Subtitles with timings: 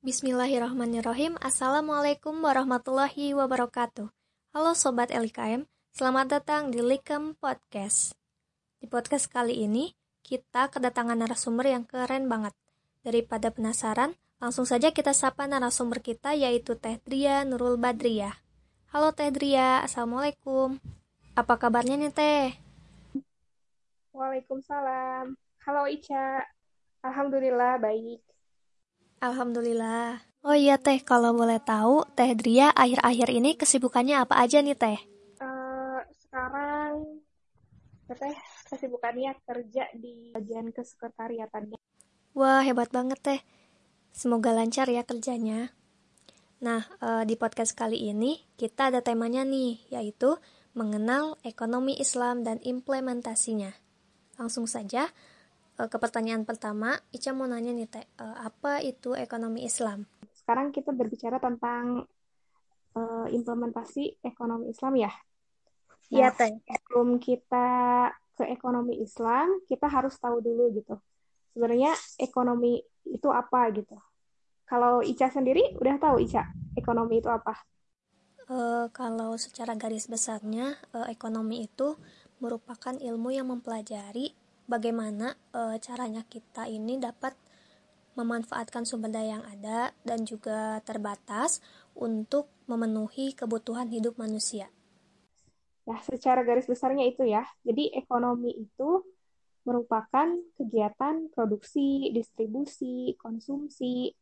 [0.00, 1.36] Bismillahirrahmanirrahim.
[1.44, 4.08] Assalamualaikum warahmatullahi wabarakatuh.
[4.56, 8.16] Halo Sobat LKM, selamat datang di Likem Podcast.
[8.80, 9.92] Di podcast kali ini,
[10.24, 12.56] kita kedatangan narasumber yang keren banget.
[13.04, 18.40] Daripada penasaran, langsung saja kita sapa narasumber kita yaitu Teh Dria Nurul Badriyah.
[18.96, 20.80] Halo Teh Dria, Assalamualaikum.
[21.36, 22.48] Apa kabarnya nih Teh?
[24.16, 25.36] Waalaikumsalam.
[25.68, 26.40] Halo Ica.
[27.04, 28.29] Alhamdulillah baik.
[29.20, 30.16] Alhamdulillah.
[30.40, 34.96] Oh iya Teh, kalau boleh tahu, Teh Dria akhir-akhir ini kesibukannya apa aja nih Teh?
[35.36, 37.20] Uh, sekarang
[38.08, 38.36] Teh
[38.72, 41.76] kesibukannya kerja di bagian kesekretariatannya.
[42.32, 43.40] Wah, hebat banget Teh.
[44.16, 45.68] Semoga lancar ya kerjanya.
[46.64, 50.40] Nah, uh, di podcast kali ini kita ada temanya nih, yaitu
[50.72, 53.76] mengenal ekonomi Islam dan implementasinya.
[54.40, 55.29] Langsung saja, Eh,
[55.86, 60.04] ke pertanyaan pertama, Ica mau nanya nih Teh, uh, apa itu ekonomi Islam?
[60.34, 62.04] Sekarang kita berbicara tentang
[62.98, 65.12] uh, implementasi ekonomi Islam ya.
[66.10, 66.52] Iya nah, Teh.
[66.66, 67.68] Sebelum kita
[68.34, 70.98] ke ekonomi Islam, kita harus tahu dulu gitu.
[71.54, 73.94] Sebenarnya ekonomi itu apa gitu.
[74.66, 77.54] Kalau Ica sendiri udah tahu Ica, ekonomi itu apa?
[78.50, 81.94] Uh, kalau secara garis besarnya, uh, ekonomi itu
[82.42, 84.34] merupakan ilmu yang mempelajari
[84.70, 87.34] bagaimana e, caranya kita ini dapat
[88.14, 91.58] memanfaatkan sumber daya yang ada dan juga terbatas
[91.98, 94.70] untuk memenuhi kebutuhan hidup manusia.
[95.90, 97.42] Ya, secara garis besarnya itu ya.
[97.66, 99.02] Jadi ekonomi itu
[99.66, 104.14] merupakan kegiatan produksi, distribusi, konsumsi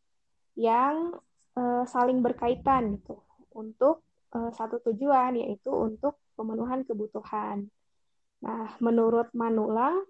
[0.56, 1.12] yang
[1.52, 3.20] e, saling berkaitan gitu
[3.52, 4.02] untuk
[4.32, 7.68] e, satu tujuan yaitu untuk pemenuhan kebutuhan.
[8.38, 10.06] Nah, menurut Manulang,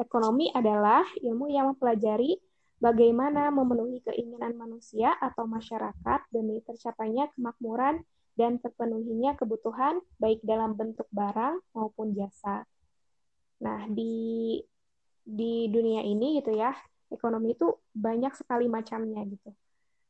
[0.00, 2.40] Ekonomi adalah ilmu yang mempelajari
[2.80, 8.00] bagaimana memenuhi keinginan manusia atau masyarakat demi tercapainya kemakmuran
[8.32, 12.64] dan terpenuhinya kebutuhan baik dalam bentuk barang maupun jasa.
[13.60, 14.56] Nah, di
[15.20, 16.72] di dunia ini gitu ya,
[17.12, 19.52] ekonomi itu banyak sekali macamnya gitu.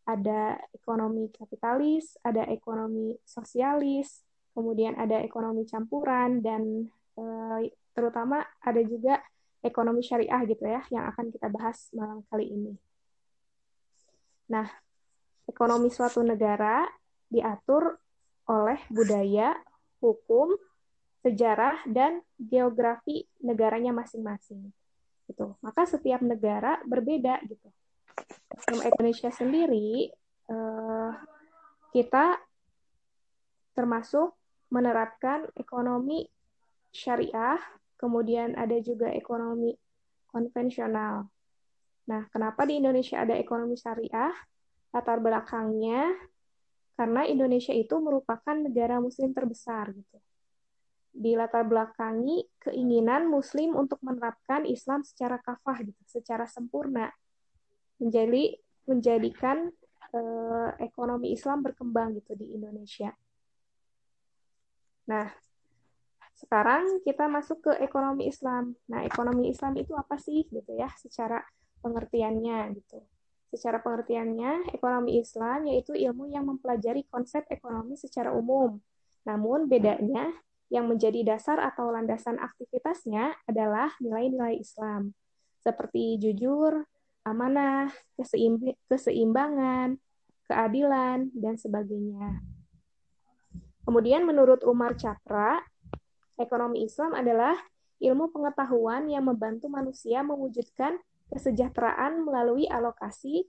[0.07, 4.23] Ada ekonomi kapitalis, ada ekonomi sosialis,
[4.55, 6.87] kemudian ada ekonomi campuran dan
[7.19, 9.19] eh, terutama ada juga
[9.61, 12.73] ekonomi syariah gitu ya yang akan kita bahas malam kali ini.
[14.51, 14.67] Nah,
[15.47, 16.89] ekonomi suatu negara
[17.31, 17.95] diatur
[18.51, 19.55] oleh budaya,
[20.03, 20.59] hukum,
[21.23, 24.73] sejarah dan geografi negaranya masing-masing.
[25.31, 25.55] Gitu.
[25.63, 27.71] Maka setiap negara berbeda gitu.
[28.67, 30.11] Dalam Indonesia sendiri
[30.51, 31.11] eh,
[31.95, 32.43] kita
[33.77, 34.35] termasuk
[34.71, 36.27] menerapkan ekonomi
[36.91, 37.59] syariah
[38.01, 39.77] kemudian ada juga ekonomi
[40.33, 41.29] konvensional.
[42.09, 44.33] Nah, kenapa di Indonesia ada ekonomi syariah?
[44.91, 46.09] Latar belakangnya
[46.97, 50.17] karena Indonesia itu merupakan negara muslim terbesar gitu.
[51.13, 57.13] Di latar belakangi keinginan muslim untuk menerapkan Islam secara kafah gitu, secara sempurna.
[58.01, 58.57] Menjadi
[58.89, 59.69] menjadikan
[60.17, 63.13] eh, ekonomi Islam berkembang gitu di Indonesia.
[65.07, 65.31] Nah,
[66.41, 68.73] sekarang kita masuk ke ekonomi Islam.
[68.89, 71.45] Nah, ekonomi Islam itu apa sih gitu ya secara
[71.85, 73.05] pengertiannya gitu.
[73.53, 78.81] Secara pengertiannya, ekonomi Islam yaitu ilmu yang mempelajari konsep ekonomi secara umum.
[79.29, 80.33] Namun bedanya
[80.73, 85.13] yang menjadi dasar atau landasan aktivitasnya adalah nilai-nilai Islam
[85.61, 86.89] seperti jujur,
[87.29, 87.93] amanah,
[88.89, 90.01] keseimbangan,
[90.49, 92.41] keadilan, dan sebagainya.
[93.85, 95.61] Kemudian menurut Umar Cakra,
[96.41, 97.53] Ekonomi Islam adalah
[98.01, 100.97] ilmu pengetahuan yang membantu manusia mewujudkan
[101.29, 103.45] kesejahteraan melalui alokasi,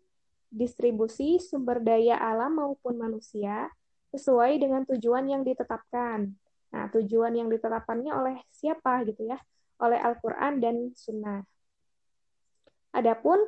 [0.51, 3.71] distribusi sumber daya alam maupun manusia
[4.11, 6.35] sesuai dengan tujuan yang ditetapkan.
[6.75, 9.39] Nah, tujuan yang ditetapkannya oleh siapa gitu ya?
[9.79, 11.47] Oleh Al-Qur'an dan Sunnah.
[12.91, 13.47] Adapun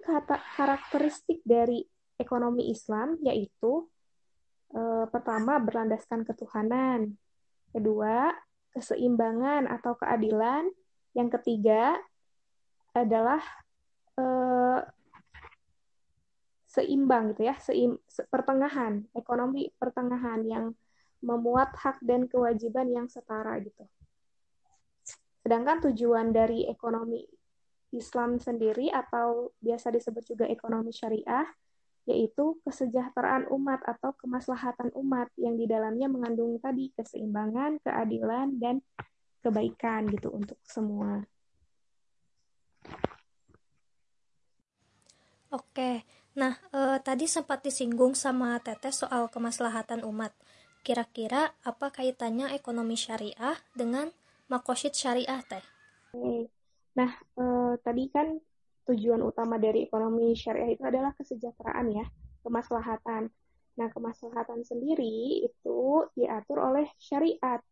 [0.56, 1.84] karakteristik dari
[2.16, 3.92] ekonomi Islam yaitu
[4.72, 7.20] eh, pertama berlandaskan ketuhanan,
[7.76, 8.32] kedua
[8.74, 10.68] keseimbangan atau keadilan.
[11.14, 11.98] Yang ketiga
[12.98, 13.42] adalah
[14.18, 14.82] eh,
[16.66, 18.02] seimbang gitu ya, seim,
[18.34, 20.66] pertengahan, ekonomi pertengahan yang
[21.22, 23.86] memuat hak dan kewajiban yang setara gitu.
[25.46, 27.24] Sedangkan tujuan dari ekonomi
[27.94, 31.46] Islam sendiri atau biasa disebut juga ekonomi syariah
[32.04, 38.84] yaitu kesejahteraan umat atau kemaslahatan umat yang di dalamnya mengandung tadi keseimbangan, keadilan, dan
[39.40, 41.24] kebaikan gitu untuk semua.
[45.54, 46.02] Oke,
[46.34, 50.34] Nah, eh, tadi sempat disinggung sama Teteh soal kemaslahatan umat.
[50.82, 54.10] Kira-kira apa kaitannya ekonomi syariah dengan
[54.50, 55.62] makosid syariah, Teh?
[56.98, 58.42] Nah, eh, tadi kan
[58.90, 62.06] tujuan utama dari ekonomi syariah itu adalah kesejahteraan ya,
[62.44, 63.32] kemaslahatan.
[63.74, 65.80] Nah, kemaslahatan sendiri itu
[66.14, 67.64] diatur oleh syariat.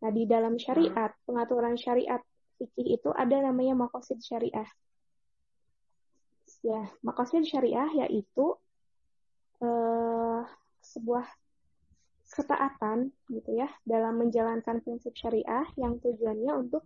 [0.00, 2.22] Nah, di dalam syariat, pengaturan syariat
[2.56, 4.68] fikih itu ada namanya makosid syariah
[6.66, 8.58] ya makosid syariah yaitu
[9.62, 10.42] uh,
[10.82, 11.26] sebuah
[12.26, 16.82] ketaatan gitu ya dalam menjalankan prinsip syariah yang tujuannya untuk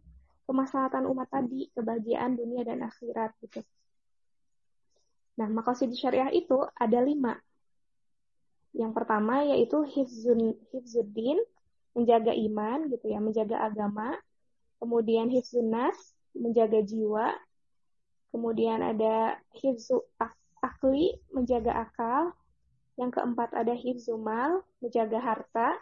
[0.50, 3.62] kemaslahatan umat tadi, kebahagiaan dunia dan akhirat gitu.
[5.38, 7.38] Nah, makosid syariah itu ada lima.
[8.75, 11.38] Yang pertama yaitu hifzun, hifzuddin,
[11.94, 14.19] menjaga iman gitu ya, menjaga agama.
[14.82, 15.94] Kemudian hifzun nas,
[16.35, 17.31] menjaga jiwa.
[18.35, 20.03] Kemudian ada hifzu
[20.58, 22.35] akli, menjaga akal.
[22.99, 25.79] Yang keempat ada hifzu mal, menjaga harta.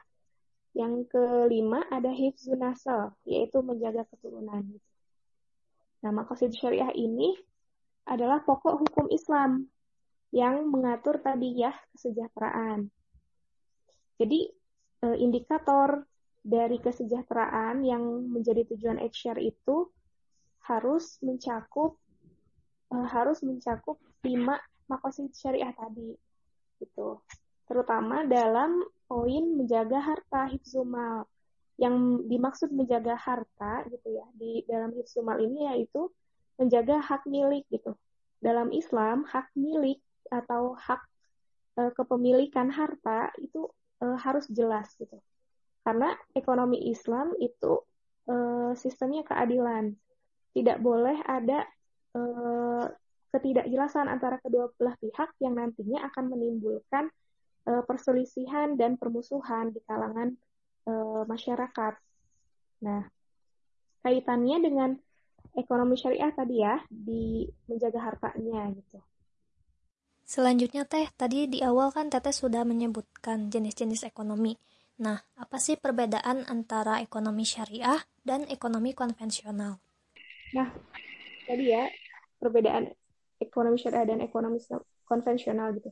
[0.77, 4.65] Yang kelima ada hifzu nasal, yaitu menjaga keturunan.
[6.05, 7.35] Nah, makosid syariah ini
[8.07, 9.67] adalah pokok hukum Islam
[10.33, 12.93] yang mengatur tadi ya kesejahteraan.
[14.21, 14.41] Jadi
[15.05, 16.05] eh, indikator
[16.45, 19.91] dari kesejahteraan yang menjadi tujuan HR itu
[20.69, 21.97] harus mencakup
[22.93, 26.17] uh, harus mencakup lima makosid syariah tadi
[26.81, 27.21] gitu
[27.69, 31.29] terutama dalam poin menjaga harta hifzumal.
[31.79, 36.11] Yang dimaksud menjaga harta gitu ya di dalam hifzumal ini yaitu
[36.59, 37.95] menjaga hak milik gitu.
[38.43, 41.07] Dalam Islam hak milik atau hak
[41.79, 43.71] e, kepemilikan harta itu
[44.03, 45.23] e, harus jelas gitu.
[45.87, 47.87] Karena ekonomi Islam itu
[48.27, 48.35] e,
[48.75, 49.95] sistemnya keadilan.
[50.51, 51.63] Tidak boleh ada
[52.17, 52.87] uh,
[53.35, 57.13] ketidakjelasan antara kedua belah pihak yang nantinya akan menimbulkan
[57.69, 60.33] uh, perselisihan dan permusuhan di kalangan
[60.89, 61.95] uh, masyarakat.
[62.81, 63.03] Nah,
[64.01, 64.91] kaitannya dengan
[65.53, 68.99] ekonomi syariah tadi ya di menjaga hartanya gitu.
[70.29, 74.61] Selanjutnya Teh, tadi di awal kan Teteh sudah menyebutkan jenis-jenis ekonomi.
[75.01, 79.81] Nah, apa sih perbedaan antara ekonomi syariah dan ekonomi konvensional?
[80.53, 80.69] Nah,
[81.49, 81.89] tadi ya
[82.37, 82.93] perbedaan
[83.41, 84.61] ekonomi syariah dan ekonomi
[85.09, 85.89] konvensional gitu.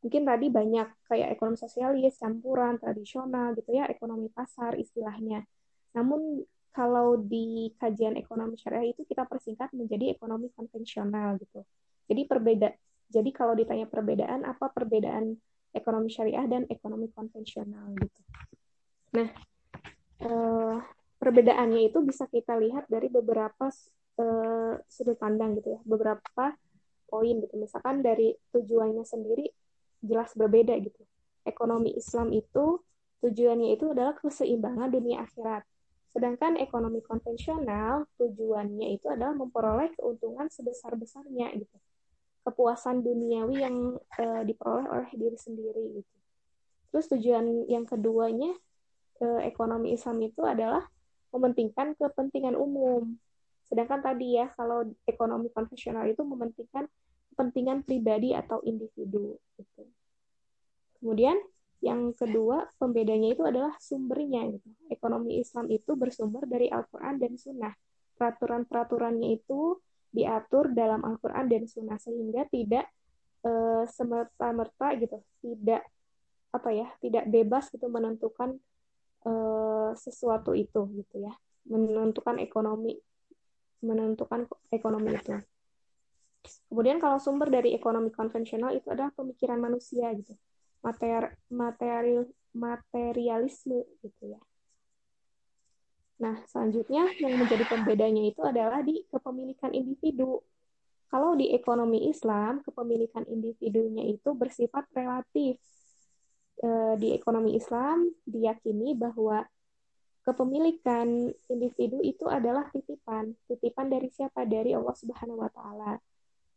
[0.00, 5.44] Mungkin tadi banyak kayak ekonomi sosialis, campuran, tradisional gitu ya, ekonomi pasar istilahnya.
[5.92, 6.40] Namun
[6.72, 11.66] kalau di kajian ekonomi syariah itu kita persingkat menjadi ekonomi konvensional gitu.
[12.08, 12.68] Jadi perbeda
[13.10, 15.34] jadi kalau ditanya perbedaan apa perbedaan
[15.74, 18.20] ekonomi syariah dan ekonomi konvensional gitu.
[19.18, 19.28] Nah,
[20.22, 20.78] eh,
[21.18, 23.68] perbedaannya itu bisa kita lihat dari beberapa
[24.20, 26.56] uh, sudut pandang gitu ya beberapa
[27.10, 29.46] poin gitu misalkan dari tujuannya sendiri
[30.00, 31.02] jelas berbeda gitu.
[31.44, 32.80] Ekonomi Islam itu
[33.20, 35.64] tujuannya itu adalah keseimbangan dunia akhirat.
[36.10, 41.76] Sedangkan ekonomi konvensional tujuannya itu adalah memperoleh keuntungan sebesar besarnya gitu.
[42.42, 43.76] Kepuasan duniawi yang
[44.18, 46.16] uh, diperoleh oleh diri sendiri gitu.
[46.90, 48.50] Terus tujuan yang keduanya
[49.22, 50.82] uh, ekonomi Islam itu adalah
[51.30, 53.14] mementingkan kepentingan umum.
[53.70, 56.90] Sedangkan tadi ya, kalau ekonomi konvensional itu mementingkan
[57.40, 59.40] kepentingan pribadi atau individu.
[59.56, 59.88] Gitu.
[61.00, 61.40] Kemudian
[61.80, 64.44] yang kedua, pembedanya itu adalah sumbernya.
[64.52, 64.68] Gitu.
[64.92, 67.72] Ekonomi Islam itu bersumber dari Al-Quran dan Sunnah.
[68.20, 69.80] Peraturan-peraturannya itu
[70.12, 72.84] diatur dalam Al-Quran dan Sunnah sehingga tidak
[73.40, 73.50] e,
[73.88, 75.88] semerta-merta gitu, tidak
[76.52, 78.60] apa ya, tidak bebas gitu menentukan
[79.24, 79.32] e,
[79.96, 81.32] sesuatu itu gitu ya,
[81.64, 83.00] menentukan ekonomi
[83.80, 85.32] menentukan ekonomi itu.
[86.40, 90.32] Kemudian kalau sumber dari ekonomi konvensional itu adalah pemikiran manusia gitu.
[90.80, 94.40] Mater, material materialisme gitu ya.
[96.20, 100.44] Nah, selanjutnya yang menjadi pembedanya itu adalah di kepemilikan individu.
[101.08, 105.56] Kalau di ekonomi Islam, kepemilikan individunya itu bersifat relatif.
[106.60, 109.40] Eh, di ekonomi Islam diyakini bahwa
[110.28, 113.32] kepemilikan individu itu adalah titipan.
[113.48, 114.44] Titipan dari siapa?
[114.44, 115.96] Dari Allah Subhanahu wa taala.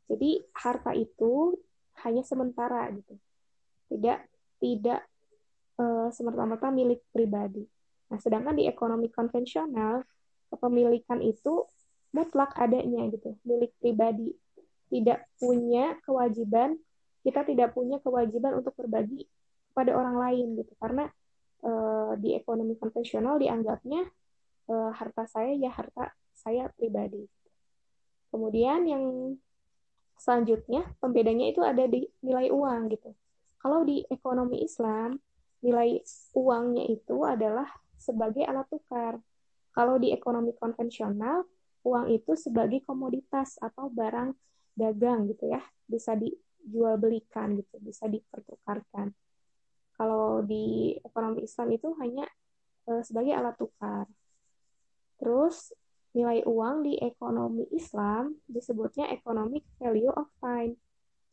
[0.07, 1.57] Jadi harta itu
[2.03, 3.15] hanya sementara gitu.
[3.93, 4.19] Tidak
[4.59, 5.01] tidak
[5.79, 7.63] uh, semerta-merta milik pribadi.
[8.11, 10.05] Nah, sedangkan di ekonomi konvensional
[10.53, 11.65] kepemilikan itu
[12.13, 14.31] mutlak adanya gitu, milik pribadi.
[14.93, 16.77] Tidak punya kewajiban,
[17.25, 19.25] kita tidak punya kewajiban untuk berbagi
[19.73, 20.73] kepada orang lain gitu.
[20.77, 21.09] Karena
[21.65, 24.05] uh, di ekonomi konvensional dianggapnya
[24.69, 27.25] uh, harta saya ya harta saya pribadi.
[28.29, 29.03] Kemudian yang
[30.23, 33.11] selanjutnya pembedanya itu ada di nilai uang gitu.
[33.59, 35.19] Kalau di ekonomi Islam,
[35.59, 35.99] nilai
[36.31, 37.67] uangnya itu adalah
[37.99, 39.19] sebagai alat tukar.
[39.75, 41.43] Kalau di ekonomi konvensional,
[41.83, 44.31] uang itu sebagai komoditas atau barang
[44.79, 49.11] dagang gitu ya, bisa dijual belikan gitu, bisa dipertukarkan.
[49.99, 52.23] Kalau di ekonomi Islam itu hanya
[52.87, 54.07] uh, sebagai alat tukar.
[55.19, 55.75] Terus
[56.13, 60.77] nilai uang di ekonomi Islam disebutnya economic value of time.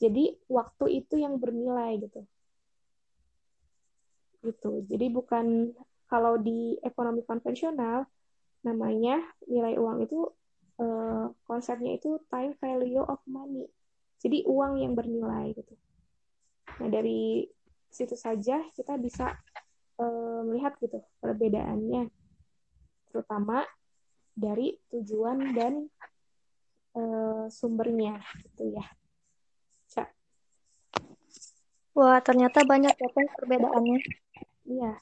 [0.00, 2.24] Jadi waktu itu yang bernilai gitu.
[4.40, 4.72] Gitu.
[4.88, 5.76] Jadi bukan
[6.08, 8.08] kalau di ekonomi konvensional
[8.64, 10.32] namanya nilai uang itu
[10.80, 13.68] uh, konsepnya itu time value of money.
[14.20, 15.76] Jadi uang yang bernilai gitu.
[16.80, 17.44] Nah, dari
[17.92, 19.36] situ saja kita bisa
[20.00, 22.08] uh, melihat gitu perbedaannya.
[23.12, 23.64] Terutama
[24.40, 25.84] dari tujuan dan
[26.96, 28.84] uh, sumbernya gitu ya.
[29.92, 30.08] Cak.
[31.92, 34.00] Wah, ternyata banyak ya perbedaannya.
[34.64, 34.92] Iya.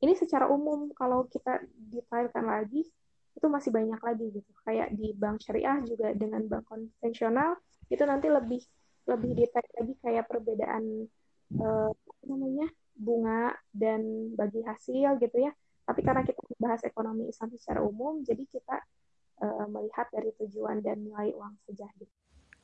[0.00, 2.88] Ini secara umum kalau kita detailkan lagi
[3.36, 4.50] itu masih banyak lagi gitu.
[4.66, 7.54] Kayak di bank syariah juga dengan bank konvensional
[7.86, 8.62] itu nanti lebih
[9.06, 11.08] lebih detail lagi kayak perbedaan
[11.58, 15.52] uh, apa namanya bunga dan bagi hasil gitu ya
[15.84, 18.76] tapi karena kita membahas ekonomi Islam secara umum, jadi kita
[19.42, 21.88] uh, melihat dari tujuan dan nilai uang saja.
[21.98, 22.12] Gitu.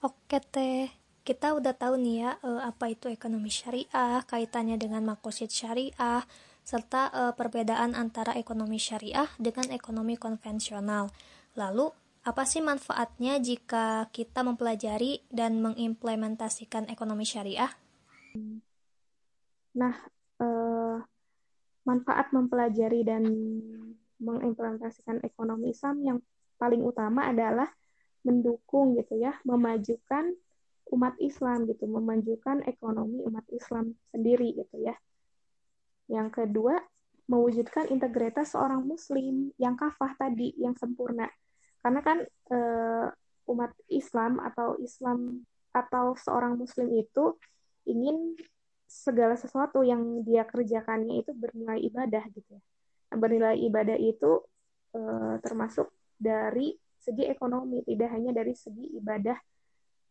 [0.04, 0.92] Oke teh,
[1.26, 6.22] kita udah tahu nih ya uh, apa itu ekonomi syariah, kaitannya dengan makosid syariah,
[6.62, 11.10] serta uh, perbedaan antara ekonomi syariah dengan ekonomi konvensional.
[11.58, 11.90] Lalu,
[12.26, 17.70] apa sih manfaatnya jika kita mempelajari dan mengimplementasikan ekonomi syariah?
[19.78, 19.94] Nah,
[21.86, 23.22] manfaat mempelajari dan
[24.18, 26.18] mengimplementasikan ekonomi Islam yang
[26.58, 27.70] paling utama adalah
[28.26, 30.34] mendukung gitu ya, memajukan
[30.90, 34.98] umat Islam gitu, memajukan ekonomi umat Islam sendiri gitu ya.
[36.10, 36.78] Yang kedua,
[37.26, 41.26] mewujudkan integritas seorang muslim yang kafah tadi, yang sempurna.
[41.82, 42.58] Karena kan e,
[43.50, 45.42] umat Islam atau Islam
[45.74, 47.34] atau seorang muslim itu
[47.86, 48.38] ingin
[48.96, 52.62] segala sesuatu yang dia kerjakannya itu bernilai ibadah gitu ya.
[53.12, 54.40] Nah, bernilai ibadah itu
[54.96, 55.00] e,
[55.44, 59.36] termasuk dari segi ekonomi, tidak hanya dari segi ibadah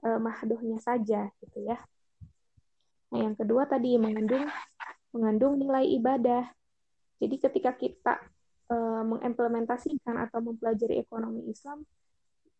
[0.05, 1.81] e, mahdohnya saja gitu ya.
[3.09, 4.45] Nah, yang kedua tadi mengandung
[5.17, 6.45] mengandung nilai ibadah.
[7.17, 8.13] Jadi ketika kita
[8.69, 11.81] e, mengimplementasikan atau mempelajari ekonomi Islam,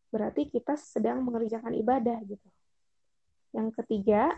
[0.10, 2.48] berarti kita sedang mengerjakan ibadah gitu.
[3.56, 4.36] Yang ketiga,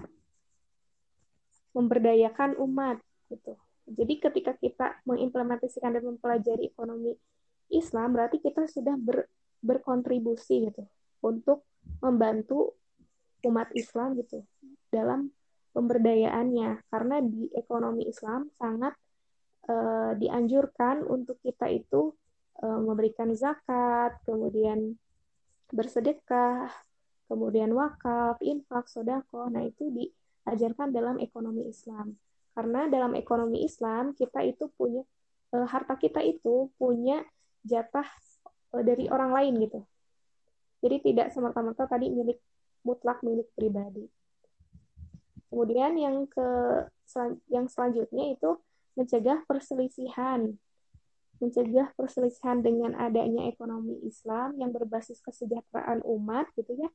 [1.77, 2.97] memberdayakan umat
[3.29, 3.53] gitu.
[3.87, 7.13] Jadi ketika kita mengimplementasikan dan mempelajari ekonomi
[7.69, 9.29] Islam berarti kita sudah ber,
[9.61, 10.83] berkontribusi gitu
[11.21, 11.63] untuk
[12.01, 12.75] membantu
[13.45, 14.43] umat Islam gitu
[14.91, 15.29] dalam
[15.71, 18.97] pemberdayaannya karena di ekonomi Islam sangat
[19.69, 22.11] uh, dianjurkan untuk kita itu
[22.65, 24.97] uh, memberikan zakat, kemudian
[25.69, 26.71] bersedekah,
[27.27, 29.51] kemudian wakaf, infak, sodako.
[29.51, 30.07] Nah itu di
[30.47, 32.15] ajarkan dalam ekonomi Islam.
[32.55, 35.05] Karena dalam ekonomi Islam kita itu punya
[35.53, 37.21] e, harta kita itu punya
[37.61, 38.07] jatah
[38.73, 39.79] e, dari orang lain gitu.
[40.81, 42.39] Jadi tidak semata-mata tadi milik
[42.81, 44.07] mutlak milik pribadi.
[45.51, 46.47] Kemudian yang ke
[47.47, 48.59] yang selanjutnya itu
[48.97, 50.57] mencegah perselisihan.
[51.37, 56.89] Mencegah perselisihan dengan adanya ekonomi Islam yang berbasis kesejahteraan umat gitu ya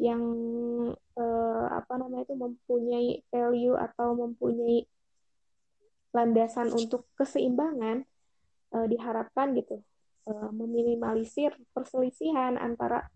[0.00, 0.22] yang
[0.96, 4.88] uh, apa namanya itu mempunyai value atau mempunyai
[6.16, 8.08] landasan untuk keseimbangan
[8.72, 9.84] uh, diharapkan gitu
[10.24, 13.12] uh, meminimalisir perselisihan antara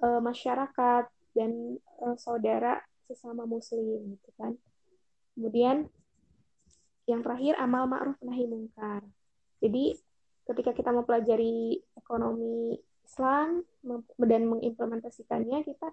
[0.00, 1.04] uh, masyarakat
[1.36, 4.56] dan uh, saudara sesama muslim gitu kan.
[5.36, 5.92] Kemudian
[7.04, 9.04] yang terakhir amal ma'ruf nahi mungkar.
[9.60, 10.00] Jadi
[10.48, 13.66] ketika kita mempelajari ekonomi Islam
[14.16, 15.92] dan mengimplementasikannya kita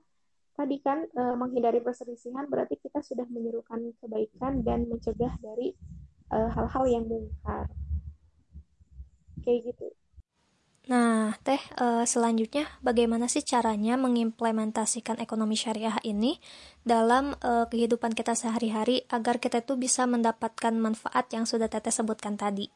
[0.59, 5.71] tadi kan e, menghindari perselisihan berarti kita sudah menyerukan kebaikan dan mencegah dari
[6.29, 7.71] eh, hal-hal yang mungkar.
[9.39, 9.87] Kayak gitu.
[10.89, 16.41] Nah, Teh, e, selanjutnya bagaimana sih caranya mengimplementasikan ekonomi syariah ini
[16.81, 22.41] dalam e, kehidupan kita sehari-hari agar kita itu bisa mendapatkan manfaat yang sudah Teteh sebutkan
[22.41, 22.73] tadi?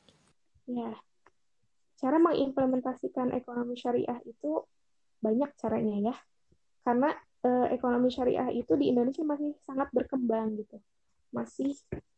[0.70, 0.94] Ya,
[1.98, 4.62] cara mengimplementasikan ekonomi syariah itu
[5.18, 6.16] banyak caranya ya.
[6.86, 7.10] Karena
[7.44, 10.80] uh, ekonomi syariah itu di Indonesia masih sangat berkembang gitu.
[11.36, 11.76] Masih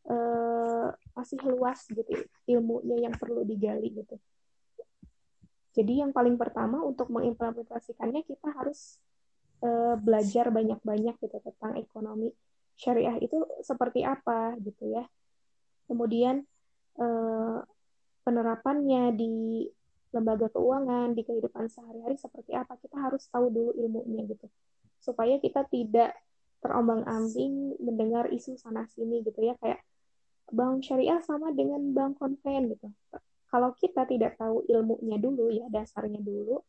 [0.07, 2.11] uh, masih luas gitu
[2.45, 4.15] ilmunya yang perlu digali gitu.
[5.75, 8.95] Jadi yang paling pertama untuk mengimplementasikannya kita harus
[9.59, 12.31] uh, belajar banyak-banyak gitu tentang ekonomi
[12.79, 15.03] syariah itu seperti apa gitu ya.
[15.85, 16.47] Kemudian
[16.95, 17.59] uh,
[18.23, 19.67] penerapannya di
[20.15, 24.47] lembaga keuangan di kehidupan sehari-hari seperti apa kita harus tahu dulu ilmunya gitu
[25.05, 26.17] supaya kita tidak
[26.65, 29.53] terombang-ambing mendengar isu sana sini gitu ya.
[29.61, 29.85] Kayak
[30.49, 32.89] bank syariah sama dengan bank konven gitu.
[33.53, 36.65] Kalau kita tidak tahu ilmunya dulu ya dasarnya dulu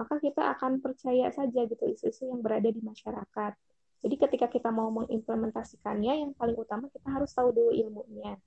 [0.00, 3.52] maka kita akan percaya saja gitu isu-isu yang berada di masyarakat.
[4.00, 8.40] Jadi ketika kita mau mengimplementasikannya yang paling utama kita harus tahu dulu ilmunya.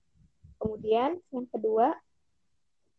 [0.58, 1.94] Kemudian yang kedua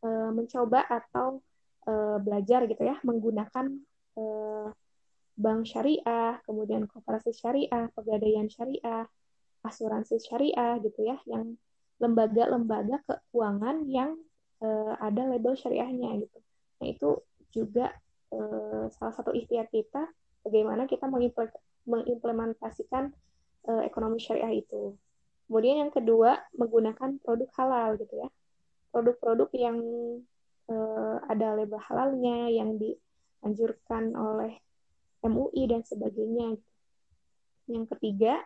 [0.07, 1.43] uh, mencoba atau
[1.91, 3.75] uh, belajar gitu ya menggunakan
[4.15, 4.71] uh,
[5.35, 9.07] bank syariah, kemudian kooperasi syariah, pegadaian syariah,
[9.67, 11.59] asuransi syariah gitu ya, yang
[11.99, 14.19] lembaga-lembaga keuangan yang
[14.63, 16.39] uh, ada label syariahnya gitu.
[16.83, 17.11] Nah itu
[17.55, 17.95] juga
[18.35, 20.11] uh, salah satu ikhtiar kita
[20.43, 21.07] bagaimana kita
[21.87, 23.15] mengimplementasikan
[23.71, 24.95] uh, ekonomi syariah itu.
[25.47, 28.31] Kemudian yang kedua menggunakan produk halal gitu ya
[28.95, 29.79] produk-produk yang
[31.27, 34.63] ada label halalnya yang dianjurkan oleh
[35.25, 36.61] MUI dan sebagainya.
[37.67, 38.45] Yang ketiga,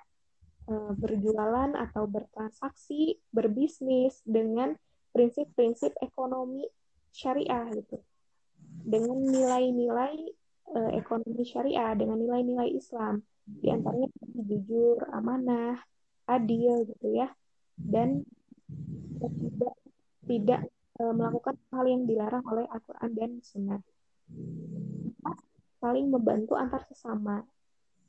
[0.71, 4.79] uh, berjualan atau bertransaksi, berbisnis dengan
[5.11, 6.65] prinsip-prinsip ekonomi
[7.11, 7.99] syariah gitu.
[8.87, 10.17] Dengan nilai-nilai
[10.71, 13.27] uh, ekonomi syariah, dengan nilai-nilai Islam.
[13.49, 15.81] Di antaranya jujur, amanah,
[16.29, 17.33] adil gitu ya.
[17.75, 18.23] Dan
[19.19, 19.75] tidak
[20.29, 20.61] tidak
[21.01, 23.81] e, melakukan hal yang dilarang oleh Al-Quran dan Sunnah.
[25.79, 27.43] Saling membantu antar sesama.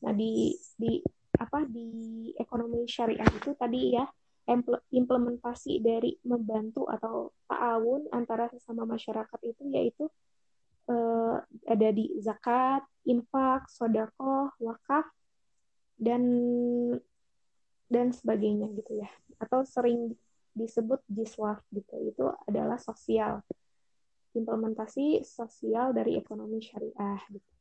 [0.01, 0.99] Nah di di
[1.39, 1.87] apa di
[2.35, 4.05] ekonomi syariah itu tadi ya
[4.89, 10.09] implementasi dari membantu atau ta'awun antara sesama masyarakat itu yaitu
[10.89, 10.95] e,
[11.69, 15.05] ada di zakat, infak, sodako, wakaf,
[16.01, 16.25] dan
[17.93, 19.09] dan sebagainya gitu ya.
[19.37, 20.17] Atau sering
[20.57, 23.45] disebut jiswaf gitu itu adalah sosial
[24.33, 27.58] implementasi sosial dari ekonomi syariah gitu.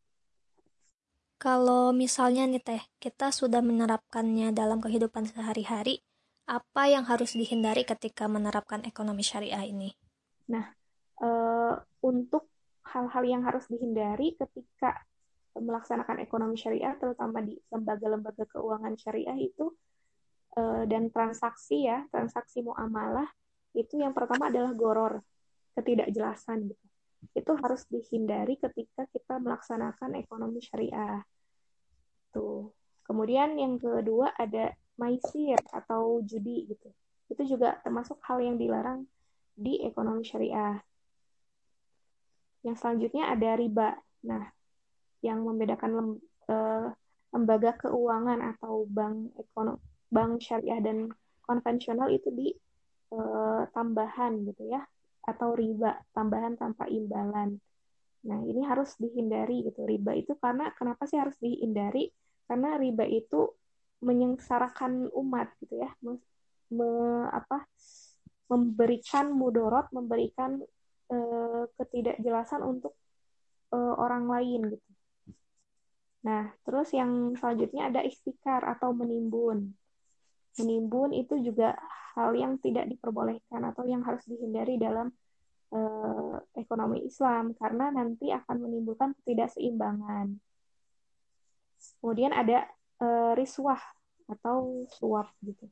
[1.38, 6.02] Kalau misalnya nih teh kita sudah menerapkannya dalam kehidupan sehari-hari
[6.50, 9.94] apa yang harus dihindari ketika menerapkan ekonomi syariah ini?
[10.50, 10.66] Nah,
[11.22, 11.28] e,
[12.02, 12.50] untuk
[12.90, 15.06] hal-hal yang harus dihindari ketika
[15.54, 19.74] melaksanakan ekonomi syariah, terutama di lembaga-lembaga keuangan syariah itu,
[20.58, 23.26] uh, dan transaksi ya, transaksi muamalah
[23.76, 25.14] itu yang pertama adalah goror,
[25.76, 26.86] ketidakjelasan gitu.
[27.34, 31.22] Itu harus dihindari ketika kita melaksanakan ekonomi syariah.
[32.34, 32.70] Tuh.
[33.06, 36.88] Kemudian yang kedua ada maisir atau judi gitu.
[37.32, 39.08] Itu juga termasuk hal yang dilarang
[39.56, 40.76] di ekonomi syariah.
[42.66, 43.96] Yang selanjutnya ada riba.
[44.28, 44.44] Nah,
[45.24, 46.08] yang membedakan lem,
[46.52, 46.86] eh,
[47.32, 51.12] lembaga keuangan atau bank ekonomi bank syariah dan
[51.44, 52.48] konvensional itu di
[53.12, 54.80] uh, tambahan gitu ya
[55.28, 57.60] atau riba tambahan tanpa imbalan.
[58.24, 59.84] Nah, ini harus dihindari gitu.
[59.84, 62.08] Riba itu karena kenapa sih harus dihindari?
[62.48, 63.52] Karena riba itu
[64.00, 65.90] menyengsarakan umat gitu ya.
[66.00, 66.16] Me,
[66.72, 66.88] me,
[67.28, 67.68] apa
[68.48, 70.58] memberikan mudorot, memberikan
[71.12, 72.96] uh, ketidakjelasan untuk
[73.76, 74.88] uh, orang lain gitu.
[76.26, 79.77] Nah, terus yang selanjutnya ada istikar atau menimbun
[80.62, 81.78] menimbun itu juga
[82.18, 85.14] hal yang tidak diperbolehkan atau yang harus dihindari dalam
[85.70, 90.34] uh, ekonomi Islam karena nanti akan menimbulkan ketidakseimbangan.
[92.02, 92.66] Kemudian ada
[92.98, 93.78] uh, riswah
[94.28, 95.70] atau suap gitu.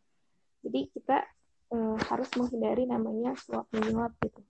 [0.62, 1.26] Jadi kita
[1.74, 4.40] uh, harus menghindari namanya suap menyuap gitu.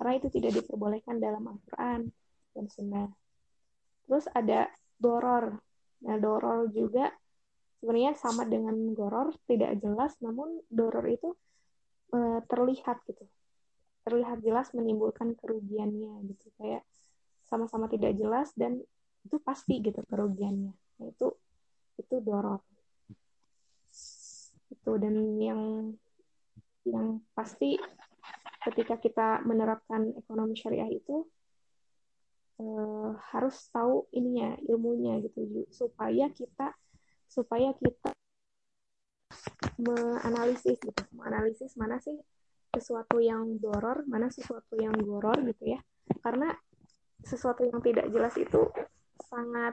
[0.00, 2.10] Karena itu tidak diperbolehkan dalam Al-Qur'an
[2.56, 3.08] dan Sunnah.
[4.08, 4.66] Terus ada
[4.98, 5.62] doror.
[6.02, 7.12] Nah, doror juga
[7.82, 11.34] sebenarnya sama dengan goror tidak jelas namun doror itu
[12.14, 13.26] e, terlihat gitu.
[14.06, 16.46] Terlihat jelas menimbulkan kerugiannya gitu.
[16.62, 16.86] Kayak
[17.42, 18.78] sama-sama tidak jelas dan
[19.26, 20.70] itu pasti gitu kerugiannya.
[20.72, 21.34] Nah, itu
[21.98, 22.62] itu doror
[24.72, 25.62] itu dan yang
[26.82, 27.78] yang pasti
[28.66, 31.28] ketika kita menerapkan ekonomi syariah itu
[32.58, 36.74] eh, harus tahu ininya ilmunya gitu supaya kita
[37.32, 38.12] supaya kita
[39.80, 41.02] menganalisis gitu.
[41.16, 42.20] Menganalisis mana sih
[42.72, 45.80] sesuatu yang doror mana sesuatu yang goror gitu ya.
[46.20, 46.52] Karena
[47.24, 48.68] sesuatu yang tidak jelas itu
[49.32, 49.72] sangat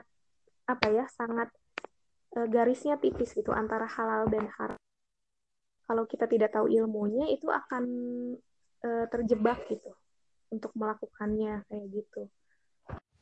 [0.64, 1.52] apa ya sangat
[2.32, 4.80] e, garisnya tipis gitu antara halal dan haram.
[5.84, 7.84] Kalau kita tidak tahu ilmunya itu akan
[8.80, 9.92] e, terjebak gitu
[10.48, 12.30] untuk melakukannya kayak gitu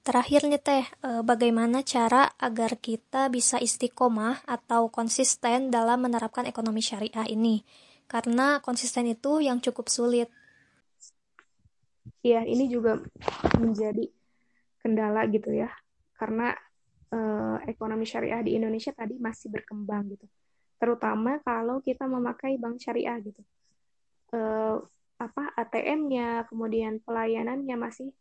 [0.09, 6.81] terakhir nih teh, eh, bagaimana cara agar kita bisa istiqomah atau konsisten dalam menerapkan ekonomi
[6.81, 7.61] syariah ini?
[8.09, 10.33] Karena konsisten itu yang cukup sulit.
[12.25, 12.97] Iya, ini juga
[13.61, 14.09] menjadi
[14.81, 15.68] kendala gitu ya,
[16.16, 16.57] karena
[17.12, 20.25] eh, ekonomi syariah di Indonesia tadi masih berkembang gitu,
[20.81, 23.44] terutama kalau kita memakai bank syariah gitu.
[24.33, 24.77] Eh,
[25.18, 28.14] apa ATM-nya, kemudian pelayanannya masih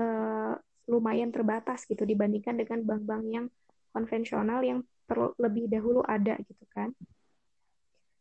[0.00, 0.56] uh,
[0.88, 3.46] lumayan terbatas gitu dibandingkan dengan bank-bank yang
[3.92, 6.92] konvensional yang terlebih dahulu ada gitu kan.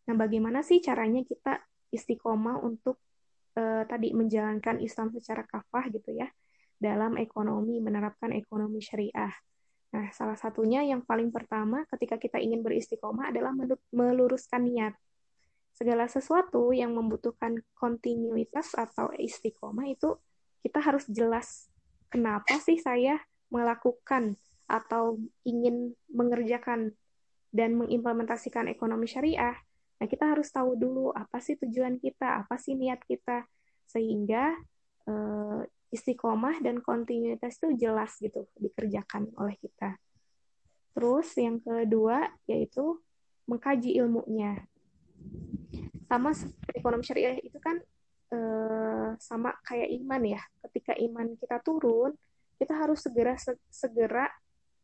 [0.08, 1.60] Nah, bagaimana sih caranya kita
[1.91, 2.99] istiqomah untuk
[3.60, 6.27] uh, tadi menjalankan Islam secara kafah gitu ya
[6.80, 9.34] dalam ekonomi menerapkan ekonomi syariah.
[9.91, 13.56] Nah, salah satunya yang paling pertama ketika kita ingin beristiqomah adalah
[13.91, 14.93] meluruskan niat
[15.77, 20.17] segala sesuatu yang membutuhkan kontinuitas atau istiqomah itu
[20.65, 21.69] kita harus jelas
[22.07, 23.19] kenapa sih saya
[23.51, 24.35] melakukan
[24.67, 26.91] atau ingin mengerjakan
[27.55, 29.55] dan mengimplementasikan ekonomi syariah.
[29.97, 33.47] Nah, kita harus tahu dulu apa sih tujuan kita, apa sih niat kita,
[33.87, 34.53] sehingga
[35.07, 39.95] uh, istiqomah dan kontinuitas itu jelas gitu dikerjakan oleh kita.
[40.91, 42.99] Terus yang kedua yaitu
[43.47, 44.67] mengkaji ilmunya
[46.11, 46.35] sama
[46.75, 47.79] ekonomi syariah itu kan
[48.31, 50.41] eh, sama kayak iman ya.
[50.67, 52.13] Ketika iman kita turun
[52.57, 53.37] kita harus segera
[53.69, 54.25] segera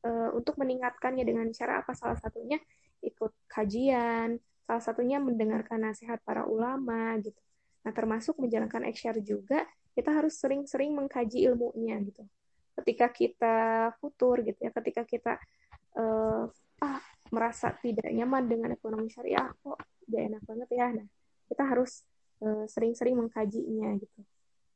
[0.06, 1.92] eh, untuk meningkatkannya dengan cara apa?
[1.98, 2.58] Salah satunya
[3.04, 7.38] ikut kajian salah satunya mendengarkan nasihat para ulama gitu.
[7.84, 12.24] Nah termasuk menjalankan eksyar juga kita harus sering-sering mengkaji ilmunya gitu.
[12.80, 13.58] Ketika kita
[14.00, 15.34] futur gitu ya ketika kita
[16.00, 16.48] uh,
[16.82, 19.78] ah merasa tidak nyaman dengan ekonomi syariah kok
[20.08, 20.88] gak enak banget ya?
[20.96, 21.08] Nah
[21.52, 22.08] kita harus
[22.70, 24.20] sering-sering mengkajinya gitu.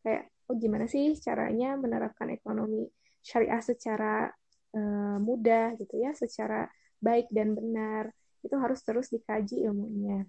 [0.04, 2.88] Kayak oh gimana sih caranya menerapkan ekonomi
[3.20, 4.32] syariah secara
[4.76, 6.68] uh, mudah gitu ya secara
[7.00, 8.12] baik dan benar?
[8.44, 10.24] Itu harus terus dikaji ilmunya.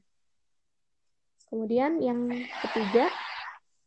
[1.49, 2.29] Kemudian yang
[2.67, 3.09] ketiga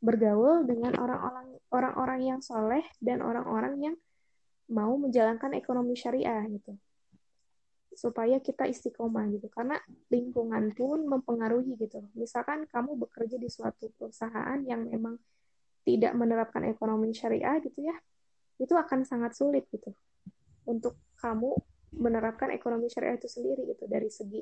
[0.01, 3.95] bergaul dengan orang-orang orang-orang yang soleh dan orang-orang yang
[4.71, 6.73] mau menjalankan ekonomi syariah gitu
[7.91, 9.47] supaya kita istiqomah gitu.
[9.51, 9.77] Karena
[10.07, 12.03] lingkungan pun mempengaruhi gitu.
[12.15, 15.19] Misalkan kamu bekerja di suatu perusahaan yang memang
[15.83, 17.97] tidak menerapkan ekonomi syariah gitu ya
[18.61, 19.89] itu akan sangat sulit gitu
[20.69, 21.57] untuk kamu
[21.97, 23.89] menerapkan ekonomi syariah itu sendiri gitu.
[23.89, 24.39] Dari segi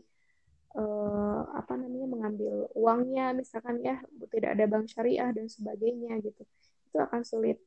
[0.76, 6.44] uh, apa namanya mengambil uangnya misalkan ya tidak ada bank syariah dan sebagainya gitu.
[6.92, 7.58] Itu akan sulit.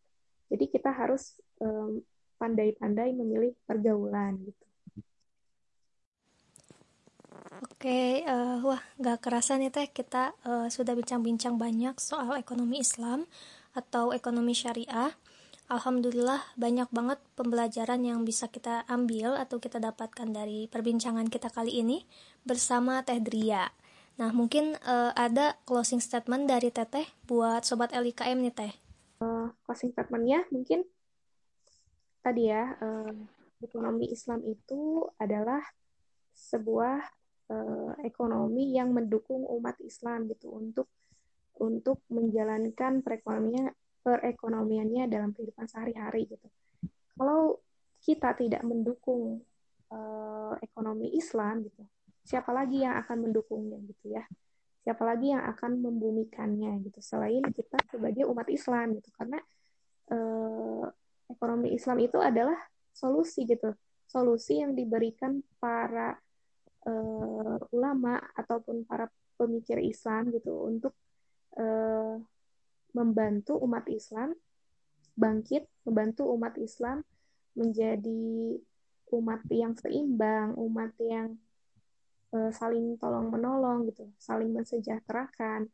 [0.53, 1.41] Jadi kita harus
[2.37, 4.72] pandai-pandai um, memilih pergaulan gitu
[7.83, 13.27] Oke, uh, wah nggak kerasa nih teh kita uh, sudah bincang-bincang banyak soal ekonomi Islam
[13.75, 15.11] atau ekonomi syariah.
[15.67, 21.83] Alhamdulillah banyak banget pembelajaran yang bisa kita ambil atau kita dapatkan dari perbincangan kita kali
[21.83, 22.07] ini
[22.47, 23.67] bersama Teh Dria.
[24.15, 28.73] Nah mungkin uh, ada closing statement dari Teteh buat Sobat LIKM nih Teh.
[29.19, 30.87] Uh, closing statementnya mungkin
[32.23, 33.11] tadi ya, uh,
[33.59, 35.67] ekonomi Islam itu adalah
[36.31, 37.22] sebuah
[37.53, 40.89] uh, ekonomi yang mendukung umat Islam gitu untuk
[41.61, 46.49] untuk menjalankan perekonomiannya perekonomiannya dalam kehidupan sehari-hari gitu.
[47.15, 47.63] Kalau
[48.03, 49.45] kita tidak mendukung
[49.95, 51.87] uh, ekonomi Islam gitu,
[52.27, 54.27] siapa lagi yang akan mendukungnya gitu ya?
[54.83, 59.39] Siapa lagi yang akan membumikannya gitu selain kita sebagai umat Islam gitu karena
[60.11, 60.91] uh,
[61.31, 62.59] ekonomi Islam itu adalah
[62.91, 63.71] solusi gitu,
[64.11, 66.19] solusi yang diberikan para
[66.87, 70.95] uh, ulama ataupun para pemikir Islam gitu untuk
[71.59, 72.19] uh,
[72.93, 74.37] membantu umat Islam
[75.17, 77.05] bangkit, membantu umat Islam
[77.53, 78.57] menjadi
[79.13, 81.37] umat yang seimbang, umat yang
[82.33, 85.69] uh, saling tolong menolong gitu, saling mensejahterakan.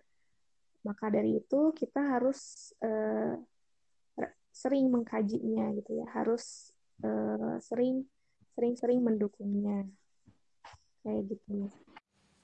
[0.82, 3.38] Maka dari itu kita harus uh,
[4.50, 6.74] sering mengkajinya gitu ya, harus
[7.06, 8.06] uh, sering
[8.58, 9.86] sering-sering mendukungnya
[11.08, 11.72] kayak gitu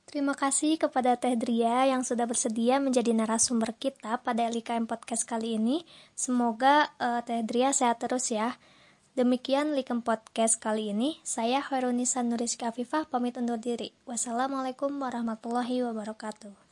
[0.04, 5.58] Terima kasih kepada Teh Dria yang sudah bersedia menjadi narasumber kita pada LKM Podcast kali
[5.58, 5.82] ini.
[6.14, 8.54] Semoga uh, Teh Dria sehat terus ya.
[9.18, 11.18] Demikian Likem Podcast kali ini.
[11.26, 13.90] Saya Hoirunisa Nuriska Afifah pamit undur diri.
[14.06, 16.63] Wassalamualaikum warahmatullahi wabarakatuh.